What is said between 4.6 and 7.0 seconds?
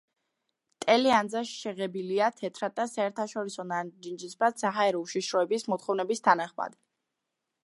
საჰაერო უშიშროების მოთხოვნების თანახმად.